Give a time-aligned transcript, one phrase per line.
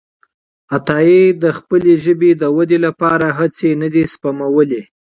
[0.75, 4.81] عطاييد خپلې ژبې د ودې لپاره هڅې نه دي سپمولي.